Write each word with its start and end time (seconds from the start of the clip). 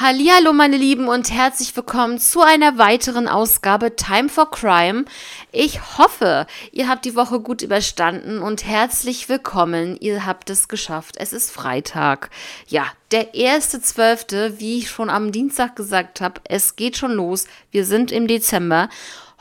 Hallo 0.00 0.52
meine 0.52 0.76
Lieben 0.76 1.08
und 1.08 1.32
herzlich 1.32 1.74
willkommen 1.74 2.20
zu 2.20 2.40
einer 2.40 2.78
weiteren 2.78 3.26
Ausgabe 3.26 3.96
Time 3.96 4.28
for 4.28 4.48
Crime. 4.48 5.06
Ich 5.50 5.98
hoffe, 5.98 6.46
ihr 6.70 6.88
habt 6.88 7.04
die 7.04 7.16
Woche 7.16 7.40
gut 7.40 7.62
überstanden 7.62 8.38
und 8.38 8.64
herzlich 8.64 9.28
willkommen. 9.28 9.96
Ihr 9.98 10.24
habt 10.24 10.50
es 10.50 10.68
geschafft. 10.68 11.16
Es 11.18 11.32
ist 11.32 11.50
Freitag. 11.50 12.30
Ja, 12.68 12.86
der 13.10 13.34
erste 13.34 13.82
Zwölfte, 13.82 14.60
wie 14.60 14.78
ich 14.78 14.88
schon 14.88 15.10
am 15.10 15.32
Dienstag 15.32 15.74
gesagt 15.74 16.20
habe. 16.20 16.42
Es 16.44 16.76
geht 16.76 16.96
schon 16.96 17.14
los. 17.14 17.48
Wir 17.72 17.84
sind 17.84 18.12
im 18.12 18.28
Dezember. 18.28 18.90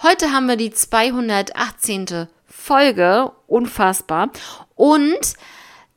Heute 0.02 0.32
haben 0.32 0.48
wir 0.48 0.58
die 0.58 0.72
218. 0.72 2.30
Folge. 2.48 3.32
Unfassbar. 3.46 4.32
Und 4.74 5.20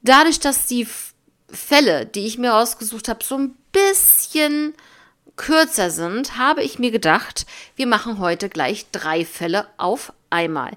dadurch, 0.02 0.38
dass 0.38 0.66
die 0.66 0.86
Fälle, 1.48 2.04
die 2.04 2.26
ich 2.26 2.36
mir 2.36 2.54
ausgesucht 2.54 3.08
habe, 3.08 3.24
so 3.24 3.38
ein 3.38 3.56
bisschen 3.72 4.74
kürzer 5.36 5.90
sind, 5.90 6.36
habe 6.36 6.62
ich 6.62 6.78
mir 6.78 6.90
gedacht, 6.90 7.46
wir 7.76 7.86
machen 7.86 8.18
heute 8.18 8.48
gleich 8.48 8.86
drei 8.92 9.24
Fälle 9.24 9.66
auf 9.78 10.12
einmal. 10.28 10.72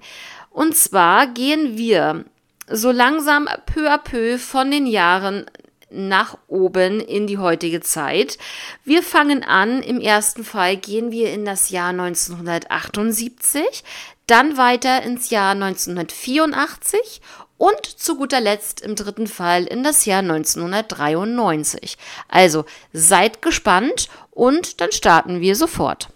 Und 0.50 0.76
zwar 0.76 1.28
gehen 1.28 1.78
wir 1.78 2.26
so 2.70 2.92
langsam 2.92 3.50
peu 3.66 3.92
à 3.92 3.98
peu 3.98 4.38
von 4.38 4.72
den 4.72 4.88
Jahren 4.88 5.46
nach 5.90 6.38
oben 6.48 7.00
in 7.00 7.28
die 7.28 7.38
heutige 7.38 7.82
Zeit. 7.82 8.38
Wir 8.84 9.04
fangen 9.04 9.44
an, 9.44 9.82
im 9.84 10.00
ersten 10.00 10.44
Fall 10.44 10.78
gehen 10.78 11.12
wir 11.12 11.32
in 11.32 11.46
das 11.46 11.70
Jahr 11.70 11.90
1978, 11.90 13.84
dann 14.28 14.58
weiter 14.58 15.04
ins 15.04 15.30
Jahr 15.30 15.52
1984 15.52 17.22
und 17.58 17.86
zu 17.86 18.18
guter 18.18 18.42
Letzt 18.42 18.82
im 18.82 18.96
dritten 18.96 19.28
Fall 19.28 19.66
in 19.66 19.84
das 19.84 20.06
Jahr 20.06 20.20
1993. 20.20 21.98
Also 22.28 22.66
seid 22.92 23.42
gespannt 23.42 24.10
und 24.32 24.82
dann 24.82 24.92
starten 24.92 25.42
wir 25.42 25.56
sofort. 25.56 26.10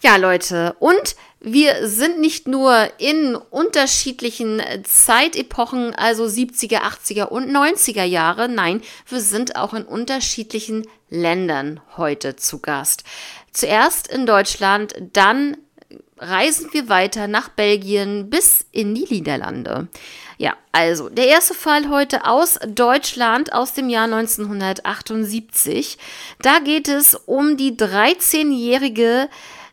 Ja, 0.00 0.16
Leute, 0.16 0.76
und 0.78 1.16
wir 1.40 1.86
sind 1.86 2.20
nicht 2.20 2.48
nur 2.48 2.88
in 2.98 3.36
unterschiedlichen 3.36 4.60
Zeitepochen, 4.84 5.94
also 5.94 6.24
70er, 6.24 6.80
80er 6.80 7.24
und 7.24 7.48
90er 7.48 8.04
Jahre, 8.04 8.48
nein, 8.48 8.82
wir 9.08 9.20
sind 9.20 9.56
auch 9.56 9.74
in 9.74 9.84
unterschiedlichen 9.84 10.86
Ländern 11.10 11.80
heute 11.96 12.36
zu 12.36 12.58
Gast. 12.58 13.04
Zuerst 13.52 14.08
in 14.08 14.26
Deutschland, 14.26 14.94
dann 15.12 15.56
reisen 16.18 16.72
wir 16.72 16.88
weiter 16.88 17.28
nach 17.28 17.48
Belgien 17.48 18.28
bis 18.28 18.66
in 18.72 18.94
die 18.94 19.06
Niederlande. 19.08 19.88
Ja, 20.36 20.56
also 20.72 21.08
der 21.08 21.26
erste 21.26 21.54
Fall 21.54 21.88
heute 21.88 22.24
aus 22.24 22.58
Deutschland 22.66 23.52
aus 23.52 23.72
dem 23.74 23.88
Jahr 23.88 24.04
1978. 24.04 25.98
Da 26.42 26.58
geht 26.60 26.88
es 26.88 27.14
um 27.14 27.56
die 27.56 27.72
13-jährige 27.76 29.28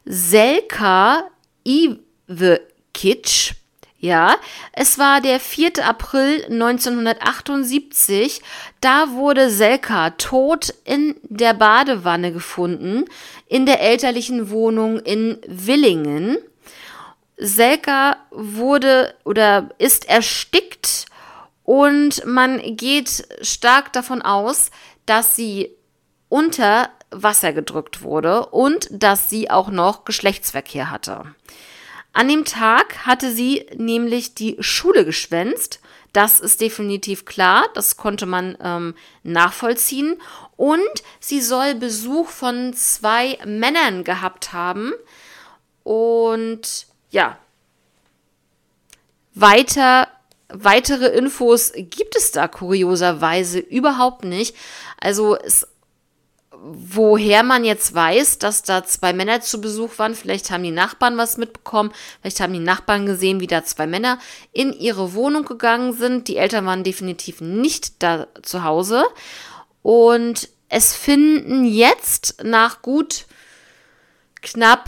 Selka 0.06 1.24
Ivekic. 1.66 3.56
Ja, 3.98 4.36
es 4.72 5.00
war 5.00 5.20
der 5.20 5.40
4. 5.40 5.84
April 5.84 6.46
1978. 6.46 8.42
Da 8.80 9.12
wurde 9.12 9.50
Selka 9.50 10.12
tot 10.12 10.74
in 10.84 11.16
der 11.24 11.56
Badewanne 11.56 12.32
gefunden, 12.32 13.06
in 13.48 13.66
der 13.66 13.82
elterlichen 13.82 14.52
Wohnung 14.52 15.00
in 15.00 15.40
Willingen. 15.48 16.38
Selka 17.38 18.18
wurde 18.30 19.16
oder 19.24 19.70
ist 19.80 20.08
erstickt 20.08 21.06
und 21.64 22.24
man 22.26 22.62
geht 22.78 23.28
stark 23.42 23.92
davon 23.92 24.22
aus, 24.22 24.70
dass 25.06 25.36
sie 25.36 25.72
unter 26.30 26.90
Wasser 27.24 27.54
gedrückt 27.54 28.02
wurde 28.02 28.48
und 28.48 28.88
dass 28.92 29.30
sie 29.30 29.50
auch 29.50 29.70
noch 29.70 30.06
Geschlechtsverkehr 30.06 30.92
hatte. 30.92 31.24
An 32.14 32.30
dem 32.30 32.46
Tag 32.46 33.06
hatte 33.06 33.32
sie 33.32 33.66
nämlich 33.76 34.36
die 34.36 34.56
Schule 34.62 35.04
geschwänzt. 35.04 35.82
Das 36.14 36.40
ist 36.40 36.62
definitiv 36.62 37.26
klar, 37.26 37.68
das 37.74 37.98
konnte 37.98 38.26
man 38.26 38.58
ähm, 38.62 38.96
nachvollziehen. 39.24 40.16
Und 40.56 40.80
sie 41.20 41.42
soll 41.42 41.76
Besuch 41.76 42.30
von 42.30 42.74
zwei 42.74 43.38
Männern 43.46 44.06
gehabt 44.06 44.54
haben. 44.54 44.94
Und 45.84 46.88
ja, 47.12 47.38
weiter, 49.34 50.08
weitere 50.48 51.08
Infos 51.08 51.74
gibt 51.76 52.16
es 52.16 52.32
da 52.32 52.48
kurioserweise 52.48 53.60
überhaupt 53.60 54.24
nicht. 54.24 54.56
Also 55.02 55.36
es 55.36 55.68
woher 56.68 57.44
man 57.44 57.64
jetzt 57.64 57.94
weiß, 57.94 58.40
dass 58.40 58.64
da 58.64 58.84
zwei 58.84 59.14
Männer 59.14 59.42
zu 59.42 59.62
Besuch 59.62 60.00
waren. 60.00 60.16
Vielleicht 60.16 60.50
haben 60.50 60.64
die 60.64 60.72
Nachbarn 60.72 61.18
was 61.18 61.38
mitbekommen. 61.38 61.92
Vielleicht 62.22 62.40
haben 62.40 62.54
die 62.54 62.60
Nachbarn 62.60 63.06
gesehen, 63.06 63.40
wie 63.40 63.48
da 63.48 63.64
zwei 63.64 63.86
Männer 63.86 64.20
in 64.52 64.74
ihre 64.74 65.14
Wohnung 65.14 65.46
gegangen 65.46 65.94
sind. 65.94 66.28
Die 66.28 66.38
Eltern 66.38 66.66
waren 66.66 66.84
definitiv 66.84 67.40
nicht 67.40 68.02
da 68.02 68.28
zu 68.42 68.64
Hause. 68.64 69.04
Und 69.84 70.50
es 70.70 70.96
finden 70.96 71.66
jetzt 71.66 72.44
nach 72.44 72.82
gut 72.82 73.26
knapp 74.42 74.86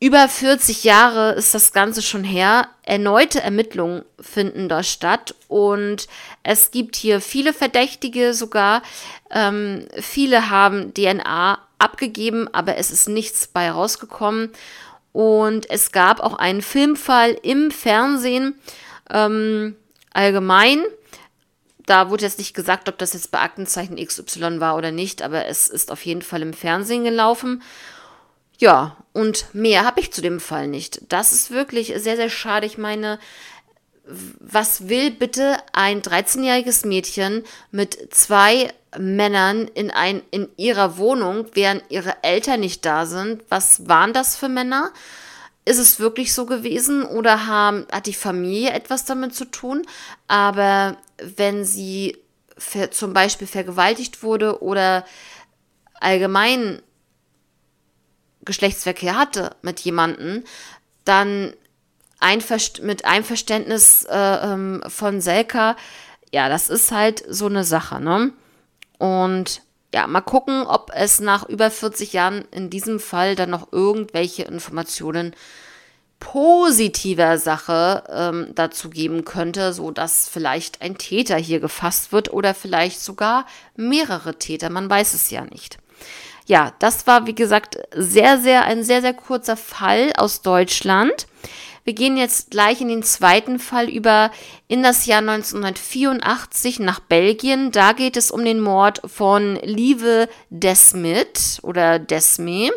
über 0.00 0.28
40 0.28 0.84
Jahre 0.84 1.32
ist 1.32 1.54
das 1.54 1.72
Ganze 1.72 2.00
schon 2.00 2.24
her. 2.24 2.68
Erneute 2.82 3.42
Ermittlungen 3.42 4.02
finden 4.18 4.70
da 4.70 4.82
statt 4.82 5.34
und 5.46 6.08
es 6.42 6.70
gibt 6.70 6.96
hier 6.96 7.20
viele 7.20 7.52
Verdächtige 7.52 8.32
sogar. 8.32 8.82
Ähm, 9.30 9.86
viele 10.00 10.48
haben 10.48 10.94
DNA 10.94 11.58
abgegeben, 11.78 12.48
aber 12.52 12.78
es 12.78 12.90
ist 12.90 13.10
nichts 13.10 13.46
bei 13.46 13.70
rausgekommen. 13.70 14.50
Und 15.12 15.68
es 15.68 15.92
gab 15.92 16.20
auch 16.20 16.34
einen 16.34 16.62
Filmfall 16.62 17.36
im 17.42 17.70
Fernsehen 17.70 18.54
ähm, 19.10 19.76
allgemein. 20.14 20.82
Da 21.84 22.08
wurde 22.08 22.24
jetzt 22.24 22.38
nicht 22.38 22.54
gesagt, 22.54 22.88
ob 22.88 22.96
das 22.96 23.12
jetzt 23.12 23.32
bei 23.32 23.40
Aktenzeichen 23.40 23.96
XY 23.96 24.60
war 24.60 24.76
oder 24.76 24.92
nicht, 24.92 25.20
aber 25.20 25.46
es 25.46 25.68
ist 25.68 25.90
auf 25.92 26.06
jeden 26.06 26.22
Fall 26.22 26.40
im 26.40 26.54
Fernsehen 26.54 27.04
gelaufen. 27.04 27.62
Ja, 28.60 28.98
und 29.14 29.46
mehr 29.54 29.86
habe 29.86 30.00
ich 30.00 30.12
zu 30.12 30.20
dem 30.20 30.38
Fall 30.38 30.68
nicht. 30.68 31.00
Das 31.08 31.32
ist 31.32 31.50
wirklich 31.50 31.94
sehr, 31.96 32.16
sehr 32.16 32.28
schade. 32.28 32.66
Ich 32.66 32.76
meine, 32.76 33.18
was 34.04 34.88
will 34.88 35.10
bitte 35.10 35.56
ein 35.72 36.02
13-jähriges 36.02 36.86
Mädchen 36.86 37.44
mit 37.70 38.14
zwei 38.14 38.70
Männern 38.98 39.66
in, 39.68 39.90
ein, 39.90 40.20
in 40.30 40.48
ihrer 40.58 40.98
Wohnung, 40.98 41.46
während 41.54 41.84
ihre 41.88 42.22
Eltern 42.22 42.60
nicht 42.60 42.84
da 42.84 43.06
sind? 43.06 43.42
Was 43.48 43.88
waren 43.88 44.12
das 44.12 44.36
für 44.36 44.50
Männer? 44.50 44.92
Ist 45.64 45.78
es 45.78 45.98
wirklich 45.98 46.34
so 46.34 46.44
gewesen 46.44 47.04
oder 47.04 47.46
haben, 47.46 47.86
hat 47.90 48.06
die 48.06 48.12
Familie 48.12 48.72
etwas 48.72 49.06
damit 49.06 49.34
zu 49.34 49.46
tun? 49.46 49.86
Aber 50.28 50.98
wenn 51.22 51.64
sie 51.64 52.18
zum 52.90 53.14
Beispiel 53.14 53.46
vergewaltigt 53.46 54.22
wurde 54.22 54.62
oder 54.62 55.06
allgemein 55.94 56.82
Geschlechtsverkehr 58.50 59.16
hatte 59.16 59.54
mit 59.62 59.78
jemandem, 59.78 60.42
dann 61.04 61.54
Einverst 62.18 62.82
mit 62.82 63.04
Einverständnis 63.04 64.04
äh, 64.10 64.16
ähm, 64.16 64.82
von 64.88 65.20
Selka, 65.20 65.76
ja, 66.32 66.48
das 66.48 66.68
ist 66.68 66.90
halt 66.90 67.24
so 67.28 67.46
eine 67.46 67.62
Sache, 67.62 68.00
ne? 68.00 68.32
Und 68.98 69.62
ja, 69.94 70.08
mal 70.08 70.20
gucken, 70.20 70.66
ob 70.66 70.90
es 70.94 71.20
nach 71.20 71.48
über 71.48 71.70
40 71.70 72.12
Jahren 72.12 72.44
in 72.50 72.70
diesem 72.70 72.98
Fall 72.98 73.36
dann 73.36 73.50
noch 73.50 73.72
irgendwelche 73.72 74.42
Informationen 74.42 75.34
positiver 76.18 77.38
Sache 77.38 78.02
ähm, 78.08 78.48
dazu 78.56 78.90
geben 78.90 79.24
könnte, 79.24 79.72
so 79.72 79.92
dass 79.92 80.28
vielleicht 80.28 80.82
ein 80.82 80.98
Täter 80.98 81.36
hier 81.36 81.60
gefasst 81.60 82.10
wird 82.10 82.32
oder 82.32 82.52
vielleicht 82.52 83.00
sogar 83.00 83.46
mehrere 83.76 84.38
Täter. 84.38 84.70
Man 84.70 84.90
weiß 84.90 85.14
es 85.14 85.30
ja 85.30 85.44
nicht 85.44 85.78
ja, 86.50 86.72
das 86.80 87.06
war, 87.06 87.26
wie 87.26 87.34
gesagt, 87.34 87.78
sehr, 87.94 88.38
sehr, 88.38 88.64
ein 88.64 88.82
sehr, 88.82 89.00
sehr 89.02 89.14
kurzer 89.14 89.56
Fall 89.56 90.12
aus 90.16 90.42
Deutschland. 90.42 91.28
Wir 91.84 91.94
gehen 91.94 92.16
jetzt 92.16 92.50
gleich 92.50 92.80
in 92.80 92.88
den 92.88 93.04
zweiten 93.04 93.60
Fall 93.60 93.88
über 93.88 94.32
in 94.66 94.82
das 94.82 95.06
Jahr 95.06 95.20
1984 95.20 96.80
nach 96.80 96.98
Belgien. 96.98 97.70
Da 97.70 97.92
geht 97.92 98.16
es 98.16 98.32
um 98.32 98.44
den 98.44 98.60
Mord 98.60 99.00
von 99.06 99.60
Lieve 99.62 100.28
Desmit 100.50 101.60
oder 101.62 102.00
Desme. 102.00 102.72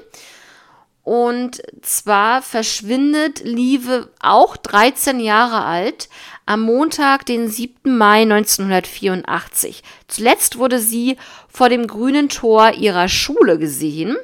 Und 1.02 1.64
zwar 1.81 2.44
verschwindet 2.44 3.42
Lieve 3.44 4.10
auch 4.22 4.56
13 4.56 5.19
Jahre 5.19 5.66
alt 5.66 6.10
am 6.45 6.62
Montag, 6.62 7.25
den 7.25 7.50
7. 7.50 7.98
Mai 7.98 8.24
1984. 8.24 9.84
Zuletzt 10.07 10.57
wurde 10.57 10.80
sie 10.80 11.18
vor 11.48 11.69
dem 11.69 11.88
grünen 11.88 12.30
Tor 12.30 12.72
ihrer 12.72 13.07
Schule 13.07 13.57
gesehen, 13.57 14.18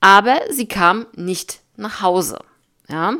aber 0.00 0.38
sie 0.50 0.66
kam 0.66 1.06
nicht 1.14 1.60
nach 1.76 2.02
Hause. 2.02 2.38
Ja, 2.88 3.14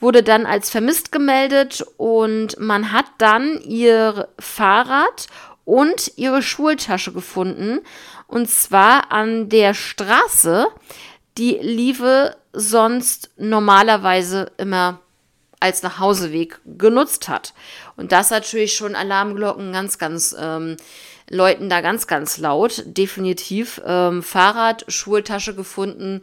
wurde 0.00 0.22
dann 0.22 0.46
als 0.46 0.70
vermisst 0.70 1.12
gemeldet 1.12 1.84
und 1.96 2.58
man 2.60 2.92
hat 2.92 3.06
dann 3.18 3.60
ihr 3.62 4.28
Fahrrad 4.38 5.26
und 5.64 6.12
ihre 6.16 6.42
Schultasche 6.42 7.12
gefunden 7.12 7.80
und 8.26 8.48
zwar 8.48 9.10
an 9.10 9.48
der 9.48 9.74
Straße, 9.74 10.66
die 11.38 11.58
Lieve 11.60 12.36
sonst 12.52 13.30
normalerweise 13.36 14.52
immer 14.58 15.00
als 15.60 15.82
Nachhauseweg 15.82 16.60
genutzt 16.64 17.28
hat. 17.28 17.52
Und 17.96 18.12
das 18.12 18.30
natürlich 18.30 18.74
schon 18.74 18.94
Alarmglocken 18.94 19.72
ganz, 19.72 19.98
ganz 19.98 20.34
ähm, 20.38 20.76
läuten 21.28 21.68
da 21.68 21.80
ganz, 21.80 22.06
ganz 22.06 22.38
laut. 22.38 22.82
Definitiv 22.86 23.80
ähm, 23.84 24.22
Fahrrad, 24.22 24.84
Schultasche 24.88 25.54
gefunden. 25.54 26.22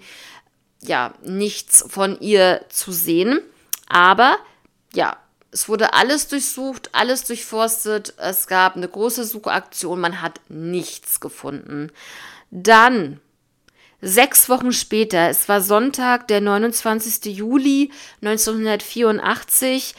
Ja, 0.82 1.14
nichts 1.24 1.86
von 1.88 2.20
ihr 2.20 2.62
zu 2.70 2.92
sehen. 2.92 3.42
Aber 3.88 4.38
ja, 4.94 5.18
es 5.52 5.70
wurde 5.70 5.94
alles 5.94 6.28
durchsucht, 6.28 6.90
alles 6.94 7.24
durchforstet. 7.24 8.14
Es 8.18 8.48
gab 8.48 8.76
eine 8.76 8.88
große 8.88 9.24
Suchaktion. 9.24 10.00
Man 10.00 10.22
hat 10.22 10.42
nichts 10.50 11.20
gefunden. 11.20 11.92
Dann 12.52 13.20
Sechs 14.08 14.50
Wochen 14.50 14.72
später, 14.72 15.30
es 15.30 15.50
war 15.50 15.62
Sonntag, 15.62 16.28
der 16.28 16.40
29. 16.40 17.26
Juli 17.36 17.92
1984, 18.22 19.96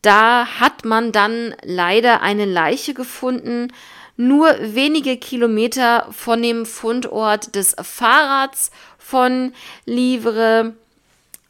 da 0.00 0.46
hat 0.60 0.84
man 0.84 1.10
dann 1.10 1.56
leider 1.64 2.22
eine 2.22 2.44
Leiche 2.44 2.94
gefunden, 2.94 3.72
nur 4.16 4.56
wenige 4.60 5.16
Kilometer 5.16 6.06
von 6.12 6.40
dem 6.40 6.66
Fundort 6.66 7.56
des 7.56 7.74
Fahrrads 7.82 8.70
von 8.96 9.52
Livre, 9.86 10.74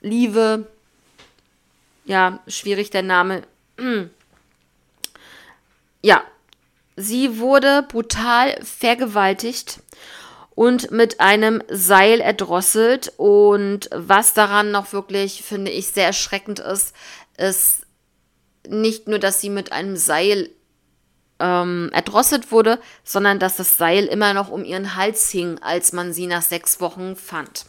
Live, 0.00 0.60
ja, 2.06 2.38
schwierig 2.46 2.88
der 2.88 3.02
Name. 3.02 3.43
Ja, 6.00 6.22
sie 6.96 7.38
wurde 7.38 7.84
brutal 7.87 8.58
vergewaltigt 8.64 9.81
und 10.58 10.90
mit 10.90 11.20
einem 11.20 11.62
Seil 11.69 12.19
erdrosselt. 12.19 13.12
Und 13.16 13.88
was 13.94 14.34
daran 14.34 14.72
noch 14.72 14.93
wirklich, 14.93 15.44
finde 15.44 15.70
ich, 15.70 15.87
sehr 15.87 16.06
erschreckend 16.06 16.58
ist, 16.58 16.96
ist 17.37 17.87
nicht 18.69 19.06
nur, 19.06 19.20
dass 19.20 19.40
sie 19.40 19.50
mit 19.50 19.70
einem 19.70 19.96
Seil 19.96 20.50
ähm, 21.38 21.90
erdrosselt 21.93 22.50
wurde, 22.50 22.81
sondern 23.05 23.38
dass 23.38 23.55
das 23.55 23.76
Seil 23.76 24.06
immer 24.06 24.34
noch 24.34 24.49
um 24.49 24.64
ihren 24.64 24.96
Hals 24.96 25.31
hing, 25.31 25.60
als 25.60 25.93
man 25.93 26.12
sie 26.12 26.26
nach 26.26 26.43
sechs 26.43 26.81
Wochen 26.81 27.14
fand. 27.14 27.66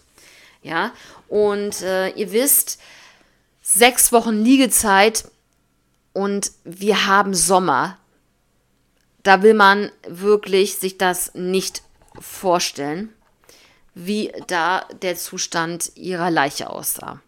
Ja, 0.64 0.92
und 1.28 1.84
äh, 1.84 2.10
ihr 2.10 2.32
wisst, 2.32 2.80
sechs 3.62 4.12
Wochen 4.12 4.44
Liegezeit 4.44 5.26
und 6.14 6.54
wir 6.64 7.06
haben 7.06 7.36
Sommer. 7.36 8.00
Da 9.22 9.44
will 9.44 9.54
man 9.54 9.92
wirklich 10.08 10.80
sich 10.80 10.98
das 10.98 11.36
nicht 11.36 11.84
vorstellen, 12.20 13.14
wie 13.96 14.32
da 14.48 14.86
der 15.02 15.16
Zustand 15.16 15.92
ihrer 15.96 16.30
Leiche 16.32 16.70
aussah. 16.70 17.22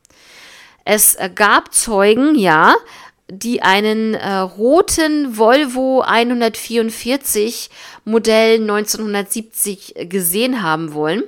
Es 0.86 1.18
gab 1.36 1.74
Zeugen, 1.74 2.36
ja, 2.36 2.76
die 3.32 3.62
einen 3.62 4.14
äh, 4.14 4.38
roten 4.38 5.38
Volvo 5.38 6.02
144 6.02 7.70
Modell 8.04 8.60
1970 8.60 9.96
gesehen 10.10 10.62
haben 10.62 10.94
wollen. 10.94 11.24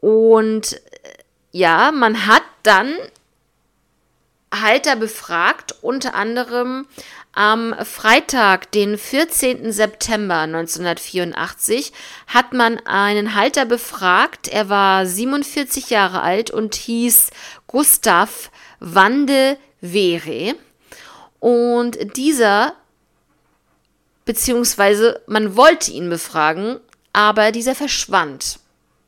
Und 0.00 0.74
äh, 0.74 0.78
ja, 1.52 1.92
man 1.92 2.26
hat 2.26 2.44
dann 2.62 2.94
Halter 4.52 4.96
befragt, 4.96 5.76
unter 5.80 6.14
anderem 6.14 6.86
am 7.32 7.74
Freitag, 7.84 8.72
den 8.72 8.98
14. 8.98 9.72
September 9.72 10.40
1984, 10.40 11.92
hat 12.26 12.52
man 12.52 12.78
einen 12.86 13.34
Halter 13.34 13.64
befragt. 13.64 14.48
Er 14.48 14.68
war 14.68 15.06
47 15.06 15.90
Jahre 15.90 16.22
alt 16.22 16.50
und 16.50 16.74
hieß 16.74 17.30
Gustav 17.68 18.50
Wande 18.80 19.56
Were. 19.80 20.56
Und 21.38 22.16
dieser, 22.16 22.74
beziehungsweise 24.24 25.22
man 25.26 25.56
wollte 25.56 25.92
ihn 25.92 26.10
befragen, 26.10 26.80
aber 27.12 27.52
dieser 27.52 27.74
verschwand, 27.74 28.58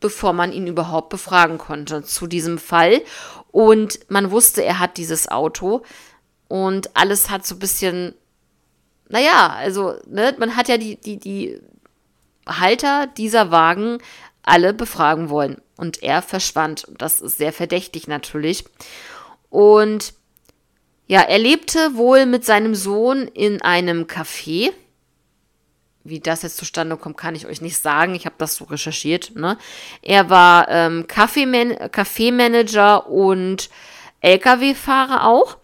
bevor 0.00 0.32
man 0.32 0.52
ihn 0.52 0.66
überhaupt 0.66 1.08
befragen 1.08 1.58
konnte 1.58 2.04
zu 2.04 2.26
diesem 2.26 2.58
Fall. 2.58 3.02
Und 3.52 4.00
man 4.10 4.30
wusste, 4.30 4.64
er 4.64 4.80
hat 4.80 4.96
dieses 4.96 5.28
Auto. 5.28 5.82
Und 6.48 6.96
alles 6.96 7.30
hat 7.30 7.46
so 7.46 7.54
ein 7.54 7.60
bisschen, 7.60 8.14
naja, 9.08 9.54
also, 9.56 9.94
ne, 10.06 10.34
man 10.38 10.56
hat 10.56 10.68
ja 10.68 10.78
die, 10.78 10.96
die, 10.96 11.18
die 11.18 11.60
Halter 12.46 13.06
dieser 13.06 13.50
Wagen 13.50 13.98
alle 14.42 14.74
befragen 14.74 15.28
wollen. 15.28 15.60
Und 15.76 16.02
er 16.02 16.22
verschwand. 16.22 16.86
Das 16.98 17.20
ist 17.20 17.38
sehr 17.38 17.52
verdächtig 17.52 18.08
natürlich. 18.08 18.64
Und 19.50 20.14
ja, 21.06 21.20
er 21.20 21.38
lebte 21.38 21.94
wohl 21.96 22.26
mit 22.26 22.44
seinem 22.44 22.74
Sohn 22.74 23.28
in 23.28 23.60
einem 23.60 24.04
Café. 24.04 24.72
Wie 26.04 26.20
das 26.20 26.42
jetzt 26.42 26.56
zustande 26.56 26.96
kommt, 26.96 27.16
kann 27.16 27.34
ich 27.34 27.46
euch 27.46 27.60
nicht 27.60 27.78
sagen. 27.78 28.14
Ich 28.14 28.24
habe 28.26 28.36
das 28.38 28.54
so 28.56 28.64
recherchiert. 28.64 29.34
Ne? 29.36 29.58
Er 30.02 30.30
war 30.30 30.68
ähm, 30.68 31.06
Kaffeemanager 31.06 33.08
und 33.08 33.68
Lkw-Fahrer 34.20 35.26
auch 35.26 35.58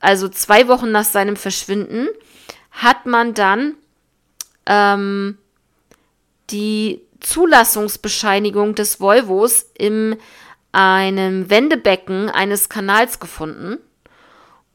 also 0.00 0.28
zwei 0.28 0.68
Wochen 0.68 0.90
nach 0.90 1.04
seinem 1.04 1.36
Verschwinden, 1.36 2.08
hat 2.70 3.06
man 3.06 3.34
dann 3.34 3.74
ähm, 4.66 5.38
die 6.50 7.00
Zulassungsbescheinigung 7.20 8.74
des 8.74 9.00
Volvos 9.00 9.66
in 9.76 10.16
einem 10.72 11.50
Wendebecken 11.50 12.30
eines 12.30 12.68
Kanals 12.68 13.18
gefunden. 13.18 13.78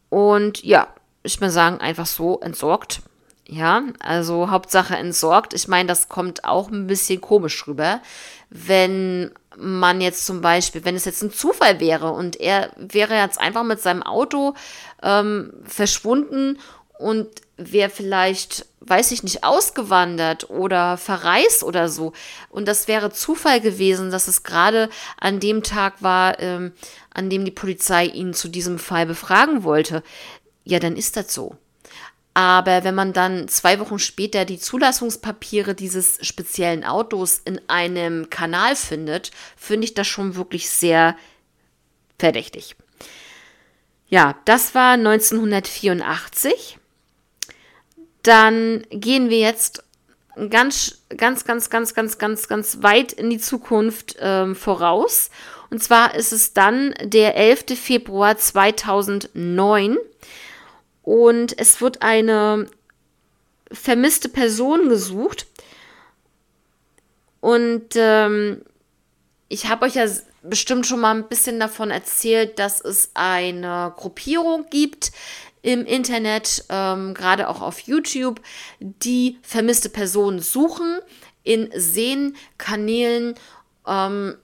Und 0.10 0.64
ja, 0.64 0.88
ich 1.24 1.40
würde 1.40 1.52
sagen, 1.52 1.80
einfach 1.80 2.06
so 2.06 2.40
entsorgt. 2.42 3.02
Ja, 3.46 3.84
also 4.00 4.50
Hauptsache 4.50 4.96
entsorgt. 4.96 5.54
Ich 5.54 5.68
meine, 5.68 5.88
das 5.88 6.10
kommt 6.10 6.46
auch 6.46 6.70
ein 6.70 6.88
bisschen 6.88 7.22
komisch 7.22 7.68
rüber, 7.68 8.02
wenn 8.50 9.32
man 9.58 10.02
jetzt 10.02 10.26
zum 10.26 10.42
Beispiel, 10.42 10.86
wenn 10.86 10.96
es 10.96 11.06
jetzt 11.06 11.22
ein 11.22 11.32
Zufall 11.32 11.80
wäre 11.80 12.12
und 12.12 12.40
er 12.40 12.72
wäre 12.78 13.16
jetzt 13.16 13.40
einfach 13.40 13.64
mit 13.64 13.82
seinem 13.82 14.02
Auto 14.02 14.56
ähm, 15.04 15.54
verschwunden 15.66 16.58
und 16.98 17.28
wäre 17.58 17.90
vielleicht, 17.90 18.66
weiß 18.80 19.12
ich 19.12 19.24
nicht, 19.24 19.44
ausgewandert 19.44 20.50
oder 20.50 20.98
verreist 20.98 21.64
oder 21.64 21.90
so. 21.90 22.14
Und 22.50 22.68
das 22.68 22.88
wäre 22.88 23.12
Zufall 23.12 23.62
gewesen, 23.62 24.10
dass 24.10 24.28
es 24.28 24.44
gerade 24.44 24.90
an 25.20 25.40
dem 25.40 25.62
Tag 25.64 26.02
war, 26.02 26.40
ähm, 26.40 26.72
an 27.14 27.30
dem 27.30 27.46
die 27.46 27.52
Polizei 27.52 28.06
ihn 28.06 28.34
zu 28.34 28.48
diesem 28.48 28.80
Fall 28.80 29.06
befragen 29.06 29.64
wollte. 29.64 30.02
Ja, 30.64 30.80
dann 30.80 30.96
ist 30.96 31.18
das 31.18 31.34
so. 31.34 31.58
Aber 32.34 32.84
wenn 32.84 32.96
man 32.96 33.14
dann 33.14 33.48
zwei 33.48 33.80
Wochen 33.80 34.00
später 34.00 34.46
die 34.46 34.58
Zulassungspapiere 34.58 35.76
dieses 35.76 36.18
speziellen 36.26 36.84
Autos 36.84 37.40
in 37.46 37.62
einem 37.68 38.32
Kanal 38.32 38.76
findet, 38.76 39.32
finde 39.56 39.86
ich 39.86 39.94
das 39.94 40.08
schon 40.08 40.36
wirklich 40.36 40.70
sehr 40.70 41.16
verdächtig. 42.18 42.76
Ja, 44.14 44.36
das 44.46 44.76
war 44.76 44.94
1984 44.94 46.78
dann 48.24 48.86
gehen 48.90 49.30
wir 49.30 49.40
jetzt 49.40 49.84
ganz, 50.50 51.04
ganz, 51.16 51.44
ganz, 51.44 51.70
ganz, 51.70 51.94
ganz, 51.94 52.18
ganz, 52.18 52.48
ganz 52.48 52.82
weit 52.82 53.14
in 53.14 53.30
die 53.30 53.38
Zukunft 53.38 54.16
ähm, 54.20 54.56
voraus. 54.56 55.30
Und 55.70 55.84
zwar 55.84 56.16
ist 56.16 56.32
es 56.32 56.54
dann 56.54 56.96
der 57.04 57.36
11. 57.36 57.78
Februar 57.78 58.38
2009 58.38 59.98
und 61.04 61.60
es 61.60 61.82
wird 61.82 62.02
eine 62.02 62.68
vermisste 63.72 64.30
Person 64.30 64.90
gesucht. 64.90 65.48
Und 67.42 67.90
ähm, 67.96 68.62
ich 69.50 69.68
habe 69.68 69.86
euch 69.86 69.96
ja 69.96 70.06
bestimmt 70.44 70.86
schon 70.86 71.00
mal 71.00 71.16
ein 71.16 71.28
bisschen 71.28 71.60
davon 71.60 71.92
erzählt, 71.92 72.60
dass 72.60 72.82
es 72.82 73.12
eine 73.14 73.94
Gruppierung 73.96 74.66
gibt 74.70 75.12
im 75.62 75.86
Internet, 75.86 76.66
ähm, 76.70 77.14
gerade 77.14 77.50
auch 77.50 77.62
auf 77.62 77.80
YouTube, 77.80 78.42
die 78.80 79.40
vermisste 79.42 79.90
Personen 79.90 80.40
suchen 80.40 81.00
in 81.44 81.70
Seen, 81.74 82.36
Kanälen, 82.58 83.36
ähm, 83.88 84.36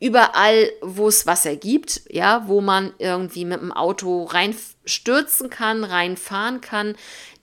überall, 0.00 0.70
wo 0.80 1.08
es 1.08 1.26
Wasser 1.26 1.56
gibt, 1.56 2.02
ja, 2.08 2.44
wo 2.46 2.60
man 2.60 2.92
irgendwie 2.98 3.44
mit 3.44 3.60
dem 3.60 3.72
Auto 3.72 4.24
reinstürzen 4.24 5.50
kann, 5.50 5.84
reinfahren 5.84 6.60
kann. 6.60 6.96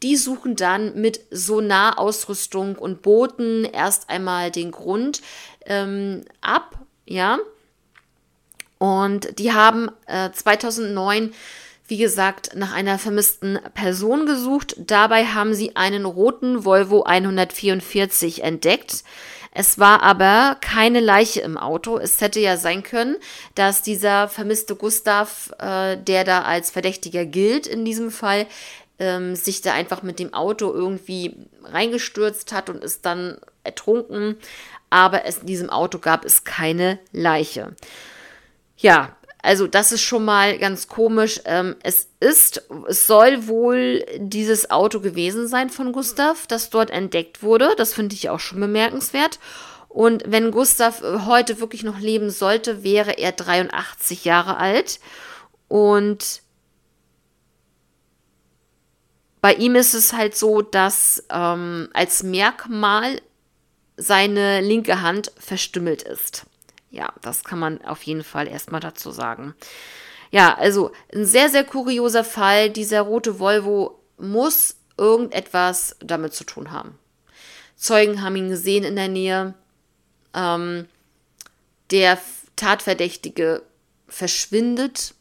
Die 0.04 0.16
suchen 0.16 0.56
dann 0.56 1.00
mit 1.00 1.22
Sonarausrüstung 1.32 2.78
und 2.78 3.02
Booten 3.02 3.66
erst 3.66 4.10
einmal 4.10 4.52
den 4.52 4.72
Grund 4.72 5.22
ähm, 5.66 6.26
ab, 6.42 6.80
ja. 7.06 7.40
Und 8.78 9.40
die 9.40 9.54
haben 9.54 9.90
äh, 10.08 10.32
2009 10.32 11.34
wie 11.88 11.98
gesagt, 11.98 12.56
nach 12.56 12.74
einer 12.74 12.98
vermissten 12.98 13.60
Person 13.74 14.26
gesucht. 14.26 14.76
Dabei 14.80 15.26
haben 15.26 15.54
sie 15.54 15.76
einen 15.76 16.06
roten 16.06 16.66
Volvo 16.66 17.04
144 17.04 18.44
entdeckt. 18.44 19.04
Es 19.52 19.80
war 19.80 20.02
aber 20.04 20.58
keine 20.60 21.00
Leiche 21.00 21.42
im 21.42 21.58
Auto. 21.58 21.98
Es 21.98 22.20
hätte 22.20 22.40
ja 22.40 22.58
sein 22.58 22.84
können, 22.84 23.16
dass 23.54 23.84
dieser 23.84 24.28
vermisste 24.28 24.76
Gustav, 24.76 25.54
äh, 25.60 25.96
der 25.96 26.24
da 26.24 26.42
als 26.42 26.72
Verdächtiger 26.72 27.26
gilt 27.26 27.68
in 27.68 27.86
diesem 27.86 28.12
Fall, 28.12 28.48
ähm, 29.00 29.36
sich 29.36 29.62
da 29.62 29.74
einfach 29.74 30.02
mit 30.02 30.20
dem 30.20 30.34
Auto 30.34 30.74
irgendwie 30.74 31.36
reingestürzt 31.64 32.52
hat 32.52 32.70
und 32.70 32.84
ist 32.84 33.06
dann 33.06 33.38
ertrunken. 33.64 34.38
Aber 34.90 35.26
es, 35.26 35.38
in 35.38 35.48
diesem 35.48 35.70
Auto 35.70 36.00
gab 36.00 36.26
es 36.26 36.44
keine 36.44 37.00
Leiche. 37.14 37.76
Ja, 38.78 39.16
also 39.42 39.68
das 39.68 39.92
ist 39.92 40.02
schon 40.02 40.26
mal 40.26 40.58
ganz 40.58 40.88
komisch. 40.88 41.40
Ähm, 41.46 41.76
es 41.84 42.08
ist, 42.20 42.64
es 42.88 43.06
soll 43.06 43.48
wohl 43.48 44.04
dieses 44.18 44.72
Auto 44.72 45.00
gewesen 45.00 45.48
sein 45.48 45.70
von 45.70 45.92
Gustav, 45.92 46.48
das 46.48 46.72
dort 46.72 46.90
entdeckt 46.90 47.44
wurde. 47.44 47.76
Das 47.78 47.94
finde 47.94 48.16
ich 48.16 48.30
auch 48.30 48.40
schon 48.40 48.60
bemerkenswert. 48.60 49.40
Und 49.88 50.24
wenn 50.26 50.52
Gustav 50.52 51.02
heute 51.26 51.60
wirklich 51.60 51.84
noch 51.84 52.00
leben 52.00 52.30
sollte, 52.30 52.84
wäre 52.84 53.18
er 53.20 53.32
83 53.32 54.26
Jahre 54.26 54.58
alt. 54.58 55.00
Und 55.68 56.42
bei 59.42 59.54
ihm 59.54 59.76
ist 59.76 59.94
es 59.94 60.12
halt 60.12 60.36
so, 60.36 60.64
dass 60.64 61.24
ähm, 61.32 61.90
als 61.94 62.24
Merkmal 62.24 63.22
seine 63.96 64.60
linke 64.62 65.02
Hand 65.02 65.32
verstümmelt 65.38 66.02
ist. 66.02 66.46
Ja, 66.96 67.12
das 67.22 67.44
kann 67.44 67.60
man 67.60 67.82
auf 67.82 68.04
jeden 68.04 68.24
Fall 68.24 68.48
erstmal 68.48 68.80
dazu 68.80 69.12
sagen. 69.12 69.54
Ja, 70.32 70.56
also 70.58 70.94
ein 71.14 71.26
sehr, 71.26 71.50
sehr 71.50 71.66
kurioser 71.66 72.24
Fall. 72.24 72.70
Dieser 72.70 73.02
rote 73.02 73.38
Volvo 73.38 74.00
muss 74.18 74.78
irgendetwas 74.98 75.98
damit 76.00 76.34
zu 76.34 76.46
tun 76.46 76.72
haben. 76.72 76.98
Zeugen 77.76 78.22
haben 78.22 78.38
ihn 78.38 78.48
gesehen 78.48 78.86
in 78.86 78.96
der 78.96 79.10
Nähe. 79.10 79.56
Ähm, 80.34 80.88
der 81.92 82.18
Tatverdächtige 82.56 83.64
verschwindet. 84.08 85.16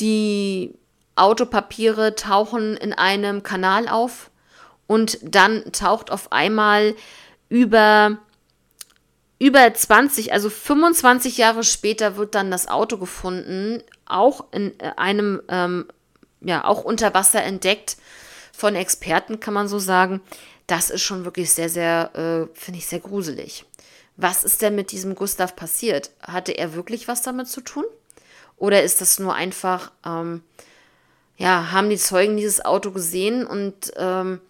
Die 0.00 0.74
Autopapiere 1.16 2.14
tauchen 2.14 2.78
in 2.78 2.94
einem 2.94 3.42
Kanal 3.42 3.88
auf 3.88 4.30
und 4.86 5.18
dann 5.22 5.70
taucht 5.72 6.10
auf 6.10 6.32
einmal 6.32 6.94
über 7.50 8.18
über 9.42 9.74
20, 9.74 10.32
also 10.32 10.48
25 10.48 11.36
Jahre 11.36 11.64
später 11.64 12.16
wird 12.16 12.36
dann 12.36 12.52
das 12.52 12.68
Auto 12.68 12.96
gefunden, 12.96 13.82
auch 14.06 14.44
in 14.52 14.78
äh, 14.78 14.92
einem, 14.96 15.42
ähm, 15.48 15.86
ja, 16.40 16.64
auch 16.64 16.84
unter 16.84 17.12
Wasser 17.12 17.42
entdeckt 17.42 17.96
von 18.52 18.76
Experten, 18.76 19.40
kann 19.40 19.52
man 19.52 19.66
so 19.66 19.80
sagen. 19.80 20.20
Das 20.68 20.90
ist 20.90 21.02
schon 21.02 21.24
wirklich 21.24 21.52
sehr, 21.52 21.68
sehr, 21.68 22.14
äh, 22.14 22.56
finde 22.56 22.78
ich, 22.78 22.86
sehr 22.86 23.00
gruselig. 23.00 23.64
Was 24.16 24.44
ist 24.44 24.62
denn 24.62 24.76
mit 24.76 24.92
diesem 24.92 25.16
Gustav 25.16 25.56
passiert? 25.56 26.12
Hatte 26.22 26.52
er 26.52 26.74
wirklich 26.74 27.08
was 27.08 27.22
damit 27.22 27.48
zu 27.48 27.62
tun? 27.62 27.84
Oder 28.58 28.84
ist 28.84 29.00
das 29.00 29.18
nur 29.18 29.34
einfach, 29.34 29.90
ähm, 30.06 30.44
ja, 31.36 31.72
haben 31.72 31.90
die 31.90 31.96
Zeugen 31.96 32.36
dieses 32.36 32.64
Auto 32.64 32.92
gesehen 32.92 33.44
und 33.44 33.92
ähm, 33.96 34.40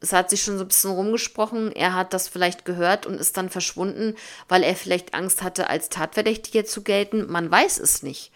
es 0.00 0.12
hat 0.12 0.30
sich 0.30 0.42
schon 0.42 0.56
so 0.56 0.64
ein 0.64 0.68
bisschen 0.68 0.90
rumgesprochen, 0.90 1.72
er 1.72 1.94
hat 1.94 2.14
das 2.14 2.26
vielleicht 2.26 2.64
gehört 2.64 3.04
und 3.04 3.14
ist 3.14 3.36
dann 3.36 3.50
verschwunden, 3.50 4.16
weil 4.48 4.62
er 4.62 4.74
vielleicht 4.74 5.14
Angst 5.14 5.42
hatte, 5.42 5.68
als 5.68 5.90
Tatverdächtiger 5.90 6.64
zu 6.64 6.82
gelten. 6.82 7.30
Man 7.30 7.50
weiß 7.50 7.78
es 7.78 8.02
nicht. 8.02 8.32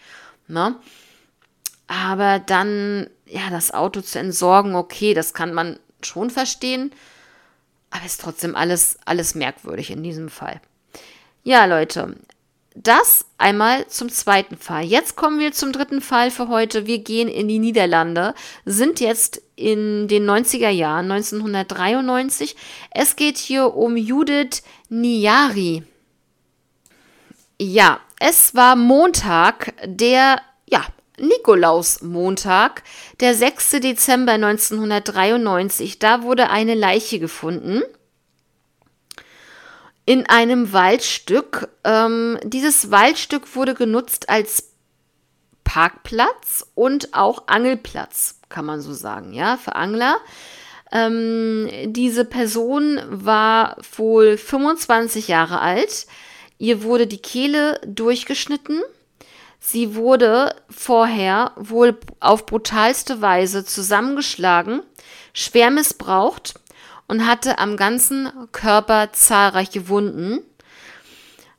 Ne? 0.47 0.75
Aber 1.87 2.39
dann, 2.39 3.09
ja, 3.25 3.49
das 3.49 3.71
Auto 3.71 4.01
zu 4.01 4.19
entsorgen, 4.19 4.75
okay, 4.75 5.13
das 5.13 5.33
kann 5.33 5.53
man 5.53 5.79
schon 6.03 6.29
verstehen. 6.29 6.91
Aber 7.89 8.05
ist 8.05 8.21
trotzdem 8.21 8.55
alles, 8.55 8.99
alles 9.05 9.33
merkwürdig 9.33 9.89
in 9.89 10.03
diesem 10.03 10.29
Fall. 10.29 10.61
Ja, 11.43 11.65
Leute, 11.65 12.15
das 12.75 13.25
einmal 13.37 13.87
zum 13.87 14.09
zweiten 14.09 14.57
Fall. 14.57 14.83
Jetzt 14.83 15.15
kommen 15.15 15.39
wir 15.39 15.53
zum 15.53 15.71
dritten 15.71 16.01
Fall 16.01 16.29
für 16.29 16.49
heute. 16.49 16.85
Wir 16.85 16.99
gehen 16.99 17.29
in 17.29 17.47
die 17.47 17.59
Niederlande, 17.59 18.35
sind 18.65 18.99
jetzt 18.99 19.41
in 19.55 20.07
den 20.09 20.29
90er 20.29 20.69
Jahren, 20.69 21.09
1993. 21.09 22.55
Es 22.91 23.15
geht 23.15 23.37
hier 23.37 23.75
um 23.75 23.95
Judith 23.95 24.61
Niari. 24.89 25.83
Ja, 27.59 28.01
es 28.19 28.53
war 28.53 28.75
Montag, 28.75 29.73
der, 29.85 30.41
ja, 30.69 30.85
Nikolaus-Montag, 31.17 32.83
der 33.21 33.33
6. 33.35 33.79
Dezember 33.81 34.33
1993. 34.33 35.99
Da 35.99 36.23
wurde 36.23 36.49
eine 36.49 36.75
Leiche 36.75 37.19
gefunden 37.19 37.83
in 40.05 40.27
einem 40.27 40.71
Waldstück. 40.71 41.69
Ähm, 41.83 42.39
dieses 42.43 42.91
Waldstück 42.91 43.55
wurde 43.55 43.73
genutzt 43.73 44.29
als 44.29 44.71
Parkplatz 45.63 46.67
und 46.75 47.13
auch 47.13 47.47
Angelplatz, 47.47 48.39
kann 48.49 48.65
man 48.65 48.81
so 48.81 48.93
sagen, 48.93 49.33
ja, 49.33 49.57
für 49.57 49.75
Angler. 49.75 50.17
Ähm, 50.91 51.67
diese 51.87 52.23
Person 52.23 53.01
war 53.09 53.77
wohl 53.97 54.37
25 54.37 55.27
Jahre 55.27 55.59
alt. 55.59 56.05
Ihr 56.57 56.83
wurde 56.83 57.07
die 57.07 57.21
Kehle 57.21 57.81
durchgeschnitten. 57.85 58.81
Sie 59.59 59.95
wurde 59.95 60.55
vorher 60.69 61.51
wohl 61.55 61.97
auf 62.19 62.45
brutalste 62.45 63.19
Weise 63.21 63.65
zusammengeschlagen, 63.65 64.83
schwer 65.33 65.71
missbraucht 65.71 66.53
und 67.07 67.27
hatte 67.27 67.59
am 67.59 67.77
ganzen 67.77 68.29
Körper 68.51 69.11
zahlreiche 69.13 69.87
Wunden. 69.87 70.39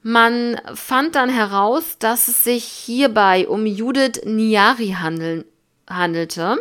Man 0.03 0.61
fand 0.75 1.15
dann 1.17 1.29
heraus, 1.29 1.97
dass 1.99 2.29
es 2.29 2.45
sich 2.45 2.65
hierbei 2.65 3.49
um 3.49 3.67
Judith 3.67 4.21
Niari 4.25 4.97
handeln, 5.01 5.45
handelte. 5.89 6.59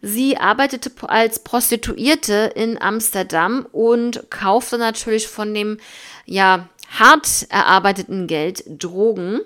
Sie 0.00 0.36
arbeitete 0.36 0.90
als 1.08 1.38
Prostituierte 1.38 2.52
in 2.54 2.80
Amsterdam 2.80 3.66
und 3.72 4.30
kaufte 4.30 4.78
natürlich 4.78 5.28
von 5.28 5.54
dem 5.54 5.78
ja 6.26 6.68
hart 6.90 7.46
erarbeiteten 7.48 8.26
Geld 8.26 8.64
Drogen. 8.66 9.40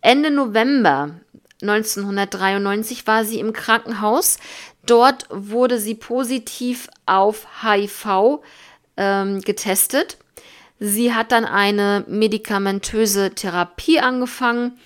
Ende 0.00 0.30
November 0.30 1.20
1993 1.68 3.06
war 3.06 3.24
sie 3.24 3.40
im 3.40 3.52
Krankenhaus. 3.52 4.38
Dort 4.86 5.26
wurde 5.30 5.78
sie 5.78 5.94
positiv 5.94 6.88
auf 7.06 7.46
HIV 7.62 8.40
ähm, 8.96 9.40
getestet. 9.40 10.18
Sie 10.78 11.14
hat 11.14 11.32
dann 11.32 11.44
eine 11.44 12.04
medikamentöse 12.08 13.30
Therapie 13.30 14.00
angefangen 14.00 14.78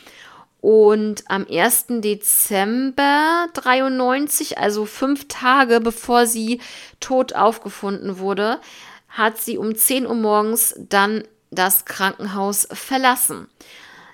und 0.61 1.25
am 1.29 1.47
1. 1.49 1.87
Dezember 1.89 3.47
93, 3.55 4.59
also 4.59 4.87
fünf 4.87 5.29
Tage 5.29 5.81
bevor 5.81 6.27
sie 6.27 6.61
tot 7.01 7.33
aufgefunden 7.35 8.19
wurde, 8.19 8.61
hat 9.09 9.39
sie 9.39 9.57
um 9.57 9.75
10 9.75 10.07
Uhr 10.07 10.15
morgens 10.15 10.75
dann 10.79 11.25
das 11.51 11.85
Krankenhaus 11.85 12.69
verlassen. 12.73 13.49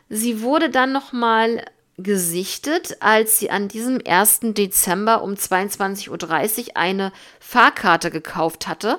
Sie 0.09 0.43
wurde 0.43 0.71
dann 0.71 0.93
nochmal 0.93 1.65
gesichtet, 1.97 2.97
als 3.01 3.39
sie 3.39 3.51
an 3.51 3.69
diesem 3.69 4.01
1. 4.07 4.41
Dezember 4.43 5.23
um 5.23 5.35
22.30 5.35 6.11
Uhr 6.11 6.77
eine 6.77 7.13
Fahrkarte 7.41 8.11
gekauft 8.11 8.67
hatte. 8.67 8.99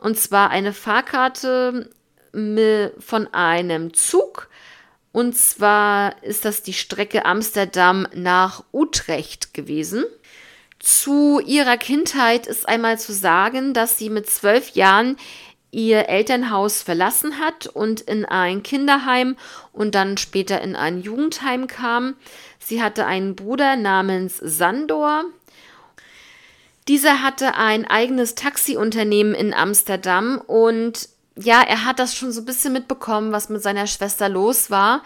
Und 0.00 0.18
zwar 0.18 0.50
eine 0.50 0.72
Fahrkarte 0.72 1.90
von 2.32 3.28
einem 3.32 3.94
Zug. 3.94 4.48
Und 5.12 5.34
zwar 5.36 6.22
ist 6.22 6.44
das 6.44 6.62
die 6.62 6.74
Strecke 6.74 7.24
Amsterdam 7.24 8.06
nach 8.12 8.64
Utrecht 8.72 9.54
gewesen. 9.54 10.04
Zu 10.78 11.40
ihrer 11.40 11.78
Kindheit 11.78 12.46
ist 12.46 12.68
einmal 12.68 12.98
zu 12.98 13.14
sagen, 13.14 13.72
dass 13.72 13.96
sie 13.96 14.10
mit 14.10 14.28
zwölf 14.28 14.70
Jahren 14.70 15.16
ihr 15.70 16.08
Elternhaus 16.08 16.82
verlassen 16.82 17.38
hat 17.38 17.66
und 17.66 18.00
in 18.00 18.24
ein 18.24 18.62
Kinderheim 18.62 19.36
und 19.72 19.94
dann 19.94 20.16
später 20.16 20.60
in 20.60 20.76
ein 20.76 21.02
Jugendheim 21.02 21.66
kam. 21.66 22.16
Sie 22.58 22.82
hatte 22.82 23.06
einen 23.06 23.36
Bruder 23.36 23.76
namens 23.76 24.38
Sandor. 24.38 25.24
Dieser 26.88 27.22
hatte 27.22 27.56
ein 27.56 27.84
eigenes 27.84 28.34
Taxiunternehmen 28.36 29.34
in 29.34 29.52
Amsterdam 29.52 30.40
und 30.46 31.08
ja, 31.38 31.60
er 31.62 31.84
hat 31.84 31.98
das 31.98 32.14
schon 32.14 32.32
so 32.32 32.40
ein 32.40 32.46
bisschen 32.46 32.72
mitbekommen, 32.72 33.32
was 33.32 33.48
mit 33.48 33.62
seiner 33.62 33.86
Schwester 33.86 34.28
los 34.28 34.70
war. 34.70 35.02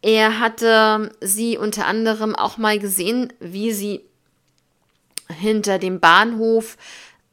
Er 0.00 0.38
hatte 0.38 1.10
sie 1.20 1.58
unter 1.58 1.86
anderem 1.86 2.34
auch 2.34 2.56
mal 2.56 2.78
gesehen, 2.78 3.32
wie 3.40 3.72
sie 3.72 4.00
hinter 5.28 5.78
dem 5.78 6.00
Bahnhof 6.00 6.76